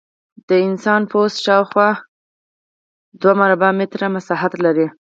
[0.47, 1.89] د انسان پوست شاوخوا
[3.21, 4.87] دوه مربع متره مساحت لري.